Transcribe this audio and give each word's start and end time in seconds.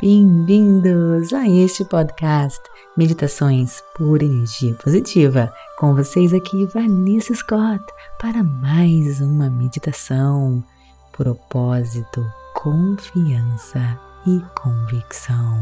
Bem-vindos 0.00 1.30
a 1.34 1.46
este 1.46 1.84
podcast 1.84 2.58
Meditações 2.96 3.82
por 3.94 4.22
Energia 4.22 4.74
Positiva. 4.76 5.52
Com 5.76 5.94
vocês 5.94 6.32
aqui, 6.32 6.64
Vanessa 6.72 7.34
Scott, 7.34 7.84
para 8.18 8.42
mais 8.42 9.20
uma 9.20 9.50
meditação. 9.50 10.64
Propósito, 11.12 12.24
confiança 12.54 14.00
e 14.26 14.40
convicção. 14.58 15.58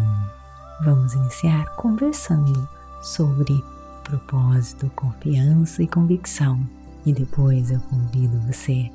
Vamos 0.84 1.14
iniciar 1.14 1.74
conversando 1.74 2.68
sobre 3.02 3.60
propósito, 4.04 4.88
confiança 4.94 5.82
e 5.82 5.88
convicção. 5.88 6.64
E 7.04 7.12
depois 7.12 7.72
eu 7.72 7.80
convido 7.80 8.38
você 8.46 8.88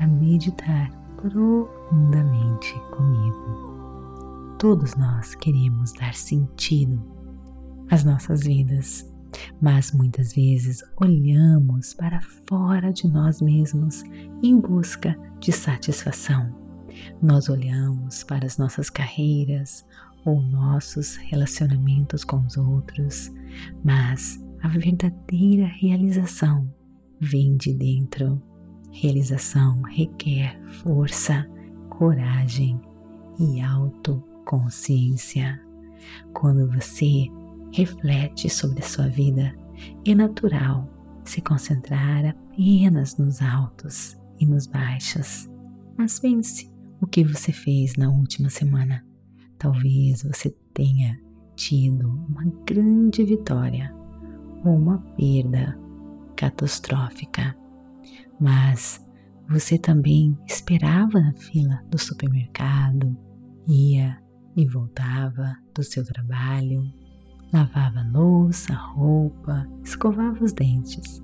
a 0.00 0.08
meditar 0.08 0.90
profundamente 1.22 2.74
comigo. 2.90 3.67
Todos 4.58 4.96
nós 4.96 5.36
queremos 5.36 5.92
dar 5.92 6.14
sentido 6.14 7.00
às 7.88 8.02
nossas 8.02 8.42
vidas, 8.42 9.08
mas 9.60 9.92
muitas 9.92 10.32
vezes 10.32 10.82
olhamos 11.00 11.94
para 11.94 12.20
fora 12.48 12.92
de 12.92 13.06
nós 13.06 13.40
mesmos 13.40 14.02
em 14.42 14.60
busca 14.60 15.16
de 15.38 15.52
satisfação. 15.52 16.52
Nós 17.22 17.48
olhamos 17.48 18.24
para 18.24 18.46
as 18.46 18.58
nossas 18.58 18.90
carreiras 18.90 19.86
ou 20.24 20.42
nossos 20.42 21.14
relacionamentos 21.14 22.24
com 22.24 22.40
os 22.40 22.56
outros, 22.56 23.32
mas 23.84 24.44
a 24.60 24.66
verdadeira 24.66 25.68
realização 25.68 26.68
vem 27.20 27.56
de 27.56 27.72
dentro. 27.72 28.42
Realização 28.90 29.82
requer 29.82 30.60
força, 30.82 31.48
coragem 31.90 32.80
e 33.38 33.60
auto 33.60 34.20
consciência. 34.48 35.60
Quando 36.32 36.66
você 36.72 37.26
reflete 37.70 38.48
sobre 38.48 38.80
a 38.80 38.86
sua 38.86 39.06
vida, 39.06 39.54
é 40.06 40.14
natural 40.14 40.88
se 41.22 41.42
concentrar 41.42 42.24
apenas 42.24 43.18
nos 43.18 43.42
altos 43.42 44.18
e 44.40 44.46
nos 44.46 44.66
baixos. 44.66 45.46
Mas 45.98 46.18
pense 46.18 46.72
o 46.98 47.06
que 47.06 47.22
você 47.22 47.52
fez 47.52 47.94
na 47.96 48.08
última 48.10 48.48
semana. 48.48 49.04
Talvez 49.58 50.22
você 50.22 50.50
tenha 50.72 51.20
tido 51.54 52.08
uma 52.08 52.44
grande 52.66 53.24
vitória 53.24 53.94
ou 54.64 54.76
uma 54.76 54.98
perda 55.14 55.78
catastrófica, 56.34 57.54
mas 58.40 59.04
você 59.46 59.76
também 59.76 60.38
esperava 60.46 61.20
na 61.20 61.34
fila 61.34 61.82
do 61.90 61.98
supermercado, 61.98 63.14
ia 63.66 64.18
e 64.58 64.66
voltava 64.66 65.56
do 65.72 65.84
seu 65.84 66.04
trabalho, 66.04 66.92
lavava 67.52 68.02
louça, 68.12 68.74
roupa, 68.74 69.64
escovava 69.84 70.42
os 70.42 70.52
dentes. 70.52 71.22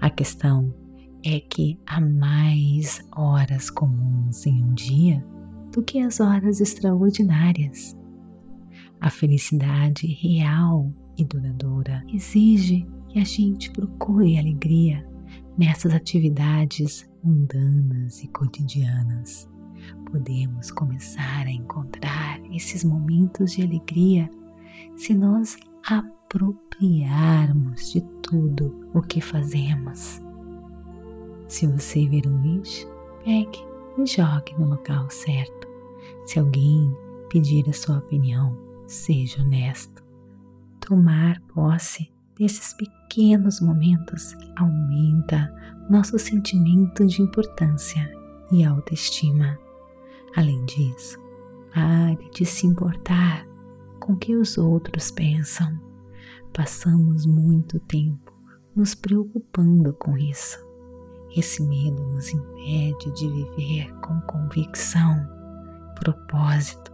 A 0.00 0.08
questão 0.08 0.74
é 1.22 1.40
que 1.40 1.78
há 1.86 2.00
mais 2.00 3.06
horas 3.14 3.68
comuns 3.68 4.46
em 4.46 4.64
um 4.64 4.72
dia 4.72 5.22
do 5.70 5.82
que 5.82 6.00
as 6.00 6.20
horas 6.20 6.58
extraordinárias. 6.58 7.94
A 8.98 9.10
felicidade 9.10 10.06
real 10.06 10.90
e 11.18 11.24
duradoura 11.24 12.02
exige 12.08 12.88
que 13.10 13.18
a 13.18 13.24
gente 13.24 13.70
procure 13.72 14.38
alegria 14.38 15.06
nessas 15.58 15.92
atividades 15.92 17.06
mundanas 17.22 18.22
e 18.22 18.28
cotidianas 18.28 19.50
podemos 20.10 20.70
começar 20.70 21.46
a 21.46 21.50
encontrar 21.50 21.99
esses 22.60 22.84
momentos 22.84 23.52
de 23.52 23.62
alegria 23.62 24.30
se 24.94 25.14
nós 25.14 25.56
apropriarmos 25.86 27.90
de 27.90 28.02
tudo 28.22 28.90
o 28.92 29.00
que 29.00 29.22
fazemos. 29.22 30.20
Se 31.48 31.66
você 31.66 32.06
ver 32.06 32.28
um 32.28 32.42
lixo, 32.42 32.86
pegue 33.24 33.64
e 33.96 34.06
jogue 34.06 34.52
no 34.58 34.68
local 34.68 35.08
certo. 35.08 35.66
Se 36.26 36.38
alguém 36.38 36.94
pedir 37.30 37.66
a 37.68 37.72
sua 37.72 37.96
opinião, 37.98 38.56
seja 38.86 39.42
honesto. 39.42 40.04
Tomar 40.80 41.40
posse 41.54 42.12
desses 42.38 42.74
pequenos 42.74 43.58
momentos 43.60 44.36
aumenta 44.56 45.50
nosso 45.88 46.18
sentimento 46.18 47.06
de 47.06 47.22
importância 47.22 48.12
e 48.52 48.62
autoestima. 48.64 49.58
Além 50.36 50.62
disso, 50.66 51.18
pare 51.72 52.30
de 52.34 52.44
se 52.44 52.66
importar 52.66 53.46
com 54.00 54.14
o 54.14 54.16
que 54.16 54.34
os 54.34 54.58
outros 54.58 55.10
pensam. 55.10 55.78
Passamos 56.52 57.26
muito 57.26 57.78
tempo 57.80 58.32
nos 58.74 58.94
preocupando 58.94 59.92
com 59.94 60.16
isso. 60.16 60.58
Esse 61.36 61.62
medo 61.62 62.02
nos 62.08 62.32
impede 62.32 63.12
de 63.14 63.28
viver 63.28 63.94
com 64.00 64.20
convicção, 64.22 65.14
propósito, 66.00 66.90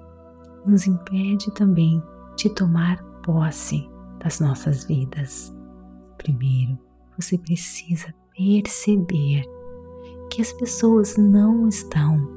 nos 0.66 0.86
impede 0.86 1.50
também 1.52 2.02
de 2.36 2.50
tomar 2.50 3.02
posse 3.22 3.88
das 4.18 4.40
nossas 4.40 4.84
vidas. 4.84 5.54
Primeiro, 6.18 6.78
você 7.16 7.38
precisa 7.38 8.12
perceber 8.36 9.42
que 10.30 10.42
as 10.42 10.52
pessoas 10.52 11.16
não 11.16 11.66
estão 11.66 12.28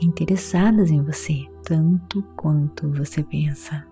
interessadas 0.00 0.90
em 0.90 1.02
você 1.04 1.53
tanto 1.64 2.22
quanto 2.36 2.90
você 2.92 3.22
pensa. 3.22 3.86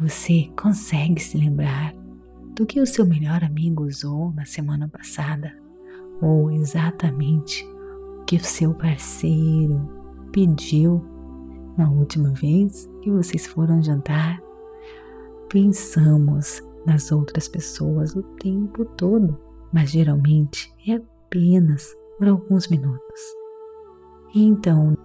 Você 0.00 0.50
consegue 0.60 1.20
se 1.20 1.38
lembrar 1.38 1.94
do 2.54 2.66
que 2.66 2.80
o 2.80 2.86
seu 2.86 3.06
melhor 3.06 3.42
amigo 3.44 3.84
usou 3.84 4.32
na 4.32 4.44
semana 4.44 4.88
passada 4.88 5.56
ou 6.20 6.50
exatamente 6.50 7.64
o 8.20 8.24
que 8.24 8.36
o 8.36 8.44
seu 8.44 8.74
parceiro 8.74 9.88
pediu 10.32 11.04
na 11.76 11.88
última 11.88 12.30
vez 12.30 12.88
que 13.02 13.10
vocês 13.10 13.46
foram 13.46 13.82
jantar? 13.82 14.40
Pensamos 15.48 16.62
nas 16.84 17.12
outras 17.12 17.48
pessoas 17.48 18.14
o 18.14 18.22
tempo 18.22 18.84
todo, 18.84 19.38
mas 19.72 19.90
geralmente 19.90 20.72
é 20.86 20.94
apenas 20.94 21.94
por 22.18 22.28
alguns 22.28 22.68
minutos. 22.68 23.20
Então 24.34 24.96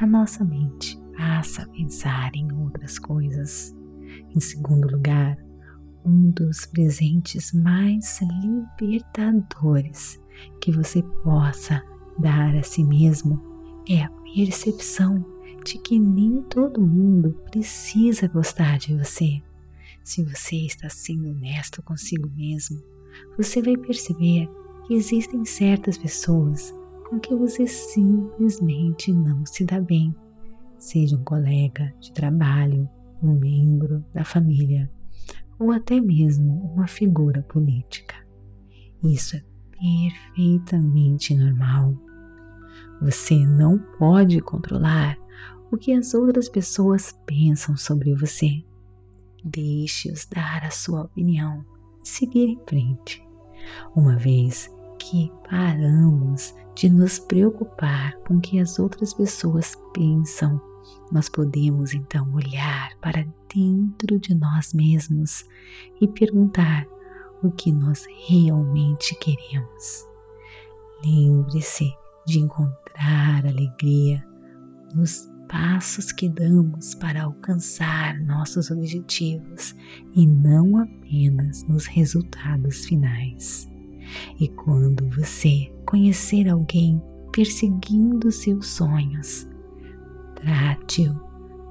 a 0.00 0.06
nossa 0.06 0.44
mente 0.44 1.03
passa 1.16 1.62
a 1.62 1.68
pensar 1.68 2.30
em 2.34 2.52
outras 2.52 2.98
coisas. 2.98 3.74
Em 4.34 4.40
segundo 4.40 4.90
lugar, 4.90 5.36
um 6.04 6.30
dos 6.30 6.66
presentes 6.66 7.52
mais 7.52 8.20
libertadores 8.42 10.20
que 10.60 10.70
você 10.70 11.02
possa 11.22 11.82
dar 12.18 12.54
a 12.54 12.62
si 12.62 12.84
mesmo 12.84 13.40
é 13.88 14.02
a 14.02 14.10
percepção 14.34 15.24
de 15.64 15.78
que 15.78 15.98
nem 15.98 16.42
todo 16.42 16.80
mundo 16.80 17.32
precisa 17.50 18.28
gostar 18.28 18.78
de 18.78 18.96
você. 18.96 19.42
Se 20.02 20.22
você 20.22 20.56
está 20.56 20.88
sendo 20.90 21.30
honesto 21.30 21.82
consigo 21.82 22.28
mesmo, 22.36 22.82
você 23.38 23.62
vai 23.62 23.76
perceber 23.76 24.48
que 24.86 24.94
existem 24.94 25.44
certas 25.46 25.96
pessoas 25.96 26.74
com 27.08 27.18
que 27.18 27.34
você 27.34 27.66
simplesmente 27.66 29.12
não 29.12 29.46
se 29.46 29.64
dá 29.64 29.80
bem, 29.80 30.14
seja 30.84 31.16
um 31.16 31.24
colega 31.24 31.92
de 32.00 32.12
trabalho, 32.12 32.88
um 33.22 33.32
membro 33.38 34.04
da 34.12 34.24
família 34.24 34.90
ou 35.58 35.70
até 35.70 36.00
mesmo 36.00 36.72
uma 36.74 36.86
figura 36.86 37.42
política. 37.42 38.14
Isso 39.02 39.36
é 39.36 39.42
perfeitamente 39.70 41.34
normal. 41.34 41.94
Você 43.00 43.46
não 43.46 43.78
pode 43.98 44.40
controlar 44.40 45.16
o 45.70 45.76
que 45.76 45.92
as 45.92 46.14
outras 46.14 46.48
pessoas 46.48 47.12
pensam 47.26 47.76
sobre 47.76 48.14
você. 48.14 48.62
Deixe-os 49.44 50.26
dar 50.26 50.64
a 50.64 50.70
sua 50.70 51.02
opinião 51.02 51.64
e 52.02 52.08
seguir 52.08 52.48
em 52.48 52.60
frente. 52.66 53.22
Uma 53.94 54.16
vez 54.16 54.70
que 54.98 55.30
paramos 55.48 56.54
de 56.74 56.88
nos 56.88 57.18
preocupar 57.18 58.16
com 58.26 58.36
o 58.36 58.40
que 58.40 58.58
as 58.58 58.78
outras 58.78 59.12
pessoas 59.12 59.76
pensam, 59.92 60.60
nós 61.10 61.28
podemos 61.28 61.94
então 61.94 62.32
olhar 62.32 62.96
para 63.00 63.26
dentro 63.54 64.18
de 64.18 64.34
nós 64.34 64.72
mesmos 64.72 65.44
e 66.00 66.08
perguntar 66.08 66.86
o 67.42 67.50
que 67.50 67.70
nós 67.70 68.06
realmente 68.26 69.14
queremos. 69.16 70.06
Lembre-se 71.04 71.92
de 72.26 72.40
encontrar 72.40 73.46
alegria 73.46 74.24
nos 74.94 75.28
passos 75.48 76.10
que 76.10 76.28
damos 76.28 76.94
para 76.94 77.24
alcançar 77.24 78.18
nossos 78.20 78.70
objetivos 78.70 79.74
e 80.14 80.26
não 80.26 80.78
apenas 80.78 81.62
nos 81.64 81.86
resultados 81.86 82.86
finais. 82.86 83.68
E 84.40 84.48
quando 84.48 85.08
você 85.10 85.72
conhecer 85.86 86.48
alguém 86.48 87.00
perseguindo 87.32 88.30
seus 88.30 88.68
sonhos, 88.68 89.46
trate-o 90.44 91.18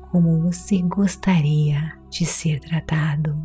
como 0.09 0.41
você 0.41 0.81
gostaria 0.81 1.93
de 2.09 2.25
ser 2.25 2.59
tratado. 2.59 3.39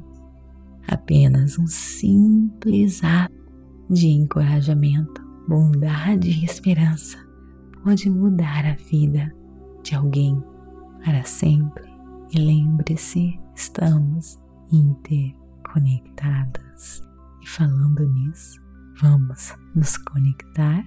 Apenas 0.86 1.58
um 1.58 1.66
simples 1.66 3.04
ato 3.04 3.34
de 3.90 4.08
encorajamento, 4.08 5.22
bondade 5.46 6.30
e 6.30 6.44
esperança 6.44 7.18
pode 7.84 8.08
mudar 8.08 8.64
a 8.66 8.72
vida 8.74 9.30
de 9.82 9.94
alguém 9.94 10.42
para 11.04 11.24
sempre. 11.24 11.86
E 12.32 12.38
lembre-se, 12.38 13.38
estamos 13.54 14.38
interconectadas. 14.72 17.02
E 17.42 17.48
falando 17.48 18.08
nisso, 18.12 18.58
vamos 19.00 19.54
nos 19.74 19.98
conectar? 19.98 20.82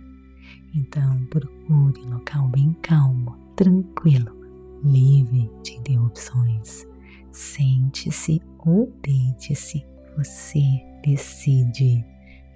Então 0.73 1.25
procure 1.25 2.01
um 2.05 2.13
local 2.13 2.47
bem 2.49 2.73
calmo, 2.81 3.40
tranquilo, 3.61 4.35
livre 4.83 5.47
de 5.61 5.73
interrupções. 5.73 6.87
Sente-se 7.31 8.41
ou 8.65 8.91
deite-se, 9.03 9.85
você 10.17 10.83
decide. 11.03 12.03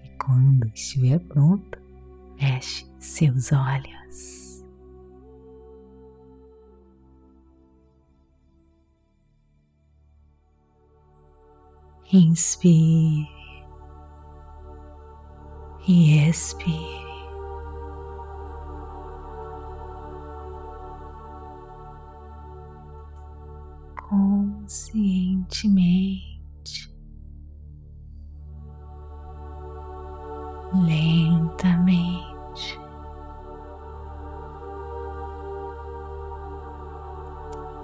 E 0.04 0.10
quando 0.20 0.68
estiver 0.74 1.20
pronto, 1.20 1.80
feche 2.40 2.88
seus 2.98 3.52
olhos. 3.52 4.66
Inspire 12.12 13.28
e 15.88 16.28
expire. 16.28 17.05
Conscientemente, 24.66 26.90
lentamente, 30.74 32.80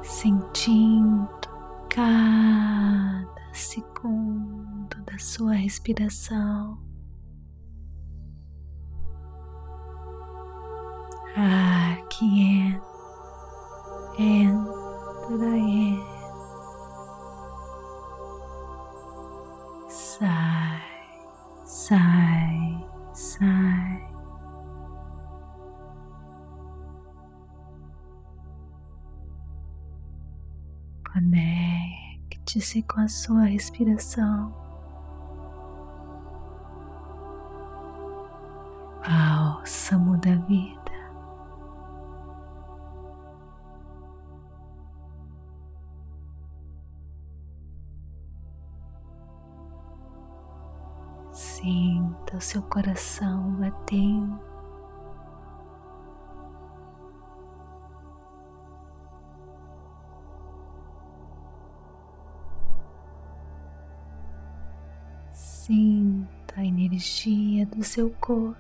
sentindo 0.01 1.29
cada 1.87 3.53
segundo 3.53 4.99
da 5.05 5.19
sua 5.19 5.53
respiração. 5.53 6.79
Ar 11.35 12.07
que 12.07 12.41
entra, 12.41 12.81
entra, 14.17 15.57
entra, 15.57 16.10
Conecte-se 32.71 32.83
com 32.83 33.01
a 33.01 33.07
sua 33.07 33.43
respiração. 33.43 34.53
Bálsamo 39.05 40.17
da 40.17 40.35
vida. 40.35 40.79
Sinta 51.33 52.37
o 52.37 52.41
seu 52.41 52.61
coração 52.63 53.51
batendo. 53.55 54.50
Energia 67.01 67.65
do 67.65 67.83
seu 67.83 68.11
corpo. 68.21 68.55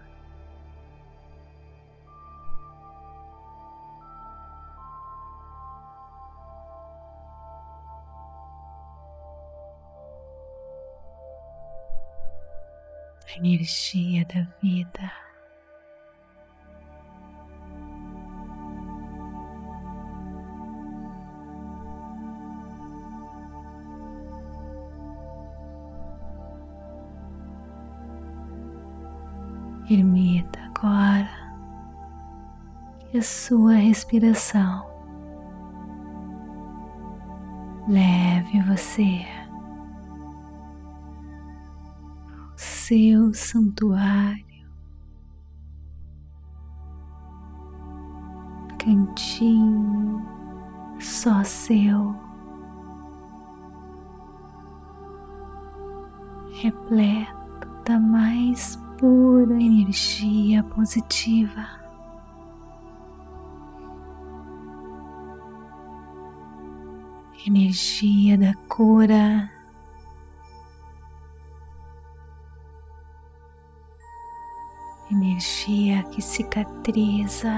A 13.27 13.37
energia 13.37 14.25
da 14.25 14.41
vida. 14.59 15.30
Permita 30.11 30.59
agora 30.75 31.29
que 32.99 33.17
a 33.17 33.21
sua 33.21 33.75
respiração 33.75 34.85
leve 37.87 38.61
você 38.63 39.25
ao 42.49 42.57
seu 42.57 43.33
santuário, 43.33 44.67
cantinho 48.79 50.21
só 50.99 51.41
seu, 51.45 52.13
repleto 56.61 57.69
da 57.85 57.97
mais 57.97 58.77
pura 59.01 59.59
energia 59.59 60.63
positiva. 60.63 61.81
Energia 67.47 68.37
da 68.37 68.53
cura, 68.69 69.51
energia 75.09 76.03
que 76.03 76.21
cicatriza, 76.21 77.49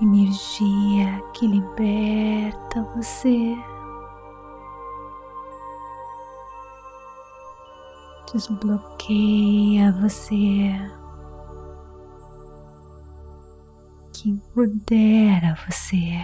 energia 0.00 1.20
que 1.34 1.46
liberta 1.46 2.82
você. 2.96 3.54
Desbloqueia 8.32 9.92
você, 9.92 10.72
que 14.12 14.30
empodera 14.30 15.56
você. 15.66 16.18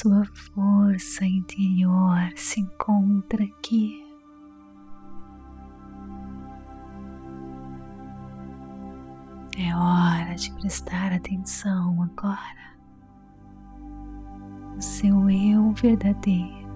Sua 0.00 0.24
força 0.24 1.26
interior 1.26 2.32
se 2.34 2.60
encontra 2.60 3.44
aqui. 3.44 4.02
É 9.58 9.76
hora 9.76 10.34
de 10.36 10.50
prestar 10.54 11.12
atenção 11.12 12.02
agora 12.02 12.78
no 14.74 14.80
seu 14.80 15.28
eu 15.28 15.70
verdadeiro. 15.72 16.70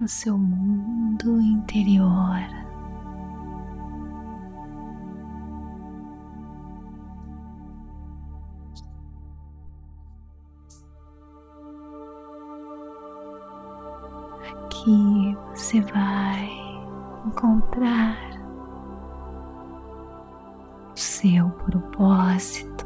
No 0.00 0.08
seu 0.08 0.38
mundo 0.38 1.38
interior. 1.42 2.71
Aqui 14.82 15.38
você 15.50 15.80
vai 15.80 16.50
encontrar 17.24 18.18
o 20.92 20.96
seu 20.96 21.48
propósito, 21.50 22.84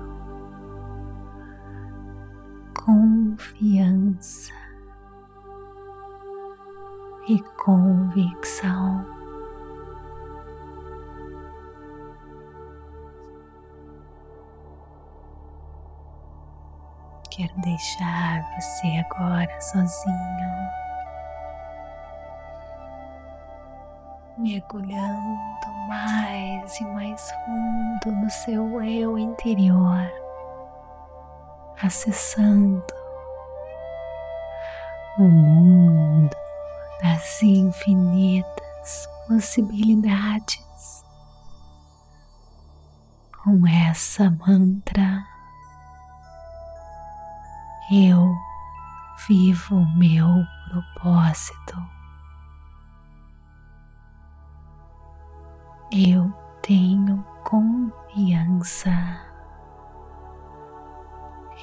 confiança 2.85 4.53
e 7.29 7.41
convicção. 7.65 9.07
Quero 17.31 17.59
deixar 17.63 18.43
você 18.61 18.87
agora 19.11 19.61
sozinho, 19.63 20.86
mergulhando 24.39 25.73
mais 25.89 26.81
e 26.81 26.85
mais 26.85 27.31
fundo 27.31 28.17
no 28.17 28.31
seu 28.31 28.83
eu 28.83 29.19
interior, 29.19 30.11
acessando 31.83 32.95
o 35.19 35.23
mundo 35.23 36.37
das 37.03 37.43
infinitas 37.43 39.09
possibilidades 39.27 41.05
com 43.43 43.67
essa 43.67 44.31
mantra 44.31 45.25
eu 47.91 48.37
vivo 49.29 49.87
meu 49.97 50.45
propósito. 50.69 51.96
Eu 55.91 56.33
tenho 56.63 57.25
confiança. 57.45 58.91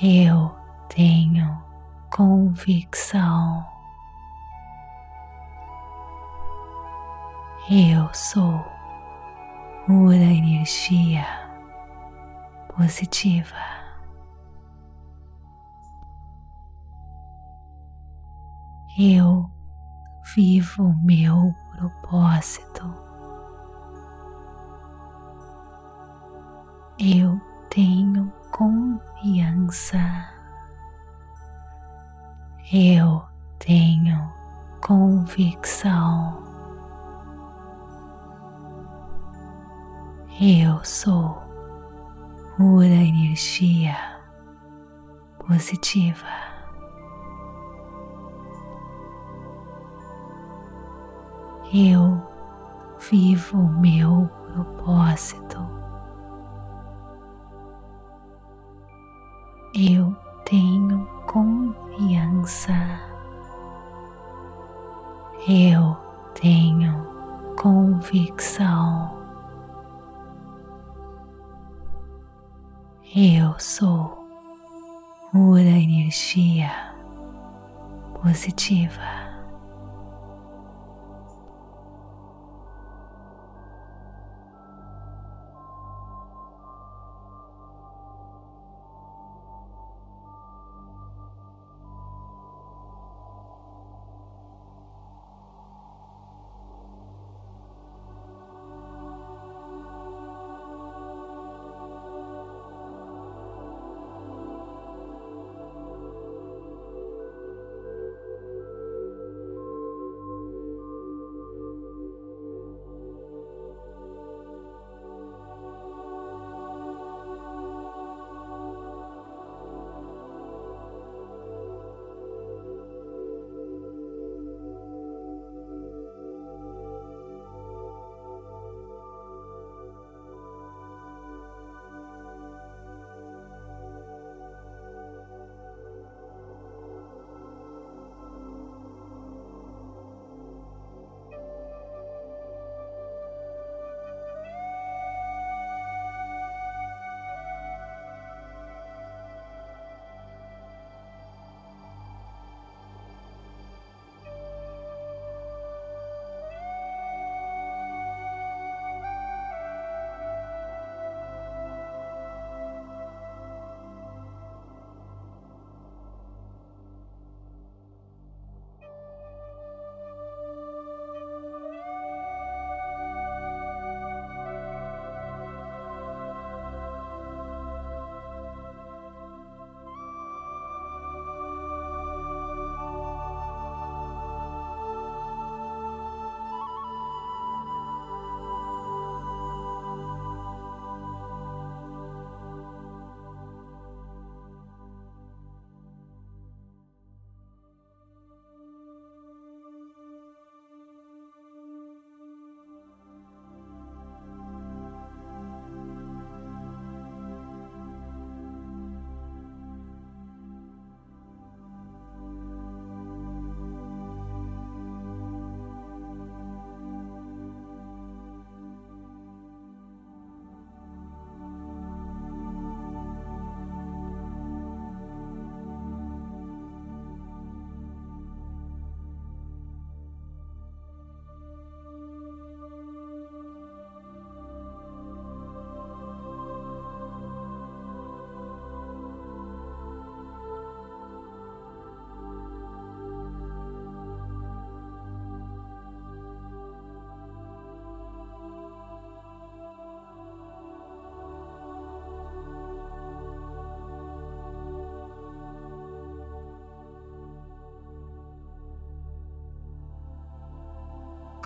Eu 0.02 0.56
tenho 0.90 1.62
convicção. 2.10 3.66
Eu 7.70 8.14
sou 8.14 8.66
pura 9.86 10.16
energia 10.16 11.26
positiva. 12.76 13.74
eu 18.98 19.50
vivo 20.36 20.94
meu 21.04 21.54
propósito. 21.72 23.03
Eu 27.00 27.40
tenho 27.70 28.32
confiança. 28.52 29.98
Eu 32.72 33.24
tenho 33.60 34.32
convicção. 34.82 36.44
Eu 40.40 40.84
sou 40.84 41.42
pura 42.58 42.86
energia 42.86 43.96
positiva. 45.46 46.44
eu 51.74 52.22
vivo 53.10 53.58
meu 53.58 54.30
propósito. 54.52 55.73
Eu 59.76 60.16
tenho 60.46 61.04
confiança. 61.26 62.74
Eu 65.48 65.98
tenho 66.40 66.94
convicção. 67.60 69.20
Eu 73.16 73.56
sou 73.58 74.28
pura 75.32 75.62
energia 75.62 76.70
positiva. 78.22 79.23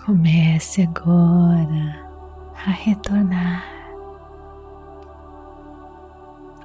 Comece 0.08 0.84
agora 0.84 2.08
a 2.54 2.70
retornar. 2.70 3.62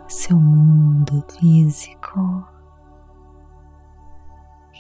Seu 0.07 0.39
mundo 0.39 1.21
físico, 1.38 2.47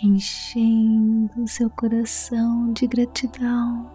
enchendo 0.01 1.45
seu 1.45 1.69
coração 1.71 2.71
de 2.71 2.87
gratidão 2.87 3.91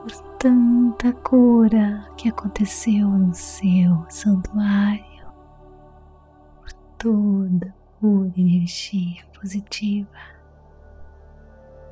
por 0.00 0.12
tanta 0.38 1.12
cura 1.12 2.08
que 2.16 2.28
aconteceu 2.28 3.08
no 3.08 3.34
seu 3.34 4.06
santuário, 4.08 5.26
por 6.60 6.72
toda 6.98 7.74
pura 7.98 8.32
energia 8.36 9.26
positiva 9.40 10.33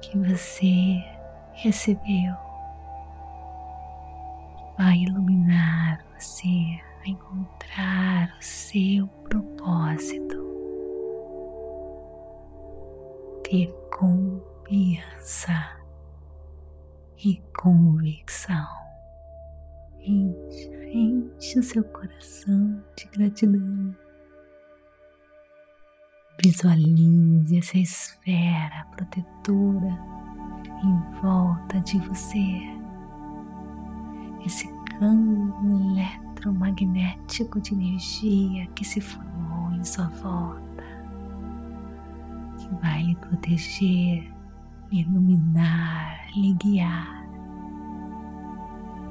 que 0.02 0.18
você 0.18 1.02
recebeu. 1.52 2.34
Vai 4.76 4.98
iluminar 4.98 6.04
você 6.14 6.80
a 7.04 7.08
encontrar 7.08 8.36
o 8.38 8.42
seu 8.42 9.06
propósito. 9.06 10.42
Ter 13.44 13.72
confiança 13.96 15.78
e 17.24 17.40
convicção. 17.56 18.66
Enche, 20.00 20.68
enche 20.92 21.58
o 21.60 21.62
seu 21.62 21.84
coração 21.84 22.82
de 22.96 23.04
gratidão. 23.06 24.01
Visualize 26.40 27.58
essa 27.58 27.78
esfera 27.78 28.86
protetora 28.96 29.98
em 30.82 31.20
volta 31.20 31.78
de 31.80 31.98
você. 31.98 32.62
Esse 34.44 34.66
campo 34.98 35.54
eletromagnético 35.92 37.60
de 37.60 37.74
energia 37.74 38.66
que 38.74 38.84
se 38.84 39.00
formou 39.00 39.72
em 39.72 39.84
sua 39.84 40.08
volta, 40.08 40.84
que 42.58 42.74
vai 42.80 43.04
lhe 43.04 43.14
proteger, 43.14 44.34
lhe 44.90 45.00
iluminar, 45.00 46.28
lhe 46.34 46.54
guiar, 46.54 47.24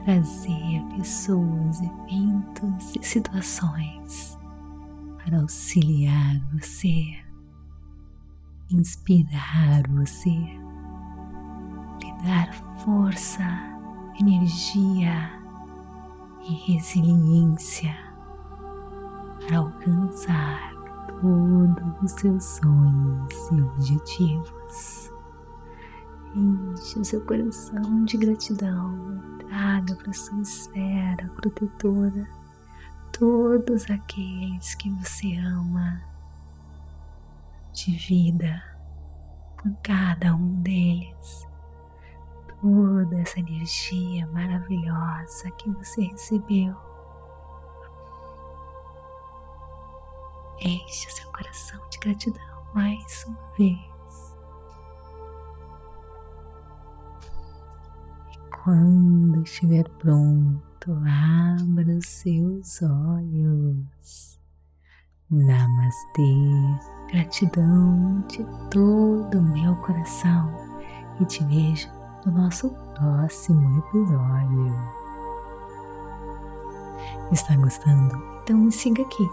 trazer 0.03 0.83
pessoas, 0.97 1.81
eventos 1.81 2.95
e 2.95 3.03
situações 3.05 4.40
para 5.23 5.39
auxiliar 5.39 6.39
você, 6.51 7.05
inspirar 8.71 9.83
você, 9.89 10.29
lhe 10.29 12.13
dar 12.23 12.53
força, 12.83 13.43
energia 14.19 15.31
e 16.43 16.53
resiliência 16.71 17.95
para 19.47 19.59
alcançar 19.59 20.71
todos 21.21 22.01
os 22.03 22.11
seus 22.11 22.43
sonhos 22.43 23.51
e 23.51 23.61
objetivos. 23.61 25.11
Enche 26.35 26.99
o 26.99 27.05
seu 27.05 27.21
coração 27.21 28.05
de 28.05 28.17
gratidão, 28.17 29.19
traga 29.39 29.95
para 29.95 30.13
sua 30.13 30.41
esfera 30.41 31.29
protetora 31.35 32.40
todos 33.11 33.89
aqueles 33.89 34.75
que 34.75 34.89
você 34.89 35.35
ama, 35.37 36.01
de 37.73 37.91
vida 37.95 38.63
com 39.61 39.73
cada 39.83 40.35
um 40.35 40.61
deles 40.61 41.51
toda 42.61 43.19
essa 43.19 43.39
energia 43.39 44.27
maravilhosa 44.27 45.49
que 45.51 45.69
você 45.71 46.03
recebeu. 46.03 46.75
Enche 50.59 51.09
seu 51.09 51.29
coração 51.31 51.81
de 51.89 51.97
gratidão 51.97 52.63
mais 52.75 53.25
uma 53.25 53.51
vez. 53.57 54.37
E 58.31 58.49
quando 58.63 59.41
estiver 59.41 59.89
pronto, 59.97 60.61
abra 60.89 61.95
os 61.95 62.07
seus 62.07 62.81
olhos. 62.81 64.39
Namastê, 65.29 66.33
gratidão 67.11 68.23
de 68.27 68.43
todo 68.69 69.39
o 69.39 69.43
meu 69.43 69.75
coração 69.77 70.51
e 71.19 71.25
te 71.25 71.43
vejo 71.45 71.87
no 72.25 72.31
nosso 72.31 72.69
próximo 72.95 73.79
episódio. 73.79 74.75
Está 77.31 77.55
gostando? 77.55 78.15
Então 78.43 78.57
me 78.57 78.71
siga 78.71 79.03
aqui 79.03 79.29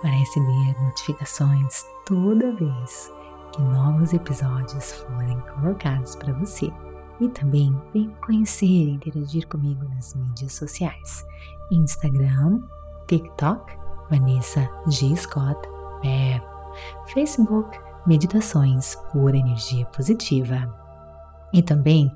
para 0.00 0.10
receber 0.10 0.82
notificações 0.82 1.84
toda 2.06 2.56
vez 2.56 3.12
que 3.52 3.62
novos 3.62 4.12
episódios 4.12 4.92
forem 4.92 5.38
colocados 5.40 6.16
para 6.16 6.32
você. 6.32 6.72
E 7.20 7.28
também 7.28 7.74
vem 7.92 8.10
conhecer 8.24 8.66
e 8.66 8.90
interagir 8.90 9.46
comigo 9.48 9.84
nas 9.94 10.14
mídias 10.14 10.52
sociais: 10.52 11.24
Instagram, 11.70 12.62
TikTok, 13.06 13.72
Vanessa 14.10 14.68
G. 14.88 15.16
Scott, 15.16 15.60
Pep, 16.02 16.44
Facebook, 17.12 17.78
Meditações 18.06 18.96
por 19.12 19.34
Energia 19.34 19.86
Positiva. 19.86 20.72
E 21.52 21.62
também 21.62 22.10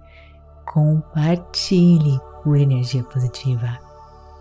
compartilhe 0.67 2.21
por 2.43 2.57
energia 2.57 3.03
positiva 3.03 3.79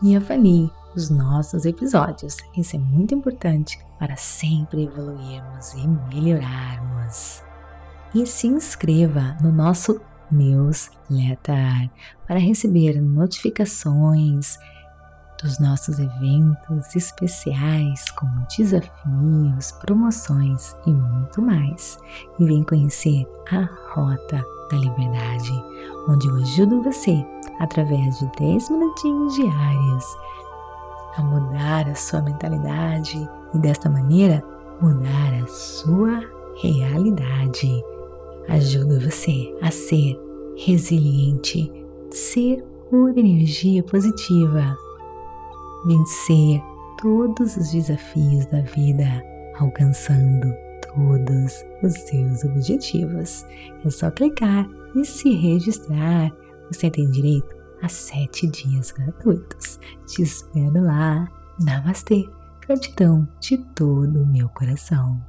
e 0.01 0.15
avalie 0.15 0.71
os 0.95 1.09
nossos 1.09 1.65
episódios. 1.65 2.37
Isso 2.55 2.75
é 2.75 2.79
muito 2.79 3.13
importante 3.13 3.79
para 3.97 4.15
sempre 4.15 4.83
evoluirmos 4.83 5.73
e 5.73 5.87
melhorarmos. 5.87 7.43
E 8.13 8.25
se 8.25 8.47
inscreva 8.47 9.37
no 9.41 9.51
nosso 9.51 10.01
newsletter 10.31 11.89
para 12.27 12.39
receber 12.39 13.01
notificações 13.01 14.57
dos 15.41 15.59
nossos 15.59 15.99
eventos 15.99 16.95
especiais 16.95 18.09
como 18.11 18.45
desafios, 18.57 19.71
promoções 19.79 20.75
e 20.85 20.91
muito 20.91 21.41
mais. 21.41 21.97
E 22.39 22.45
vem 22.45 22.63
conhecer 22.63 23.25
a 23.51 23.67
Rota 23.93 24.43
da 24.69 24.77
Liberdade, 24.77 25.51
onde 26.07 26.27
eu 26.27 26.35
ajudo 26.37 26.83
você, 26.83 27.25
através 27.59 28.19
de 28.19 28.29
10 28.37 28.69
minutinhos 28.69 29.35
diários, 29.35 30.05
a 31.17 31.21
mudar 31.21 31.87
a 31.89 31.95
sua 31.95 32.21
mentalidade 32.21 33.29
e 33.53 33.57
desta 33.57 33.89
maneira 33.89 34.43
mudar 34.81 35.33
a 35.43 35.47
sua 35.47 36.21
realidade. 36.61 37.83
Ajudo 38.49 38.99
você 38.99 39.55
a 39.61 39.69
ser 39.69 40.19
resiliente, 40.57 41.71
ser 42.11 42.63
por 42.89 43.15
energia 43.15 43.83
positiva, 43.83 44.75
vencer 45.85 46.59
todos 46.99 47.55
os 47.55 47.71
desafios 47.71 48.47
da 48.47 48.61
vida, 48.61 49.23
alcançando 49.59 50.51
todos 50.95 51.63
os 51.83 51.93
seus 52.07 52.43
objetivos. 52.43 53.45
É 53.85 53.89
só 53.91 54.09
clicar 54.09 54.67
e 54.95 55.05
se 55.05 55.35
registrar. 55.35 56.31
Você 56.71 56.89
tem 56.89 57.09
direito 57.11 57.55
a 57.83 57.87
sete 57.87 58.47
dias 58.47 58.91
gratuitos. 58.91 59.79
Te 60.07 60.23
espero 60.23 60.83
lá. 60.83 61.27
Namastê. 61.63 62.27
Gratidão 62.67 63.27
de 63.39 63.57
todo 63.75 64.23
o 64.23 64.27
meu 64.27 64.49
coração. 64.49 65.28